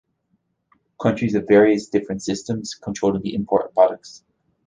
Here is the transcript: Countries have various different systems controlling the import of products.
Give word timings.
Countries 0.99 1.35
have 1.35 1.47
various 1.47 1.85
different 1.87 2.23
systems 2.23 2.73
controlling 2.73 3.21
the 3.21 3.35
import 3.35 3.67
of 3.67 3.73
products. 3.75 4.23